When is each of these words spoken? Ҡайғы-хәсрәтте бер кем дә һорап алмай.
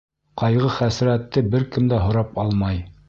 Ҡайғы-хәсрәтте 0.41 1.43
бер 1.57 1.67
кем 1.77 1.93
дә 1.93 2.01
һорап 2.07 2.41
алмай. 2.47 2.83